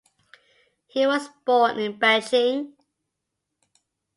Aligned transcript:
He 0.87 1.05
was 1.05 1.29
born 1.45 1.77
in 1.77 1.99
Beijing. 1.99 2.73